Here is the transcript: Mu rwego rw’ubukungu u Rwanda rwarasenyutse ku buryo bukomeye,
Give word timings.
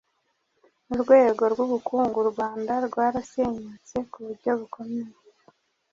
Mu 0.87 0.95
rwego 1.01 1.43
rw’ubukungu 1.53 2.15
u 2.23 2.27
Rwanda 2.31 2.73
rwarasenyutse 2.87 3.95
ku 4.11 4.17
buryo 4.25 4.51
bukomeye, 4.59 5.13